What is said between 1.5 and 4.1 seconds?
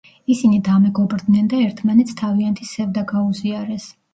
და ერთმანეთს თავიანთი სევდა გაუზიარეს.